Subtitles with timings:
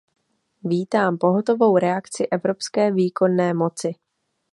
[0.63, 3.93] Vítám pohotovou reakci evropské výkonné moci.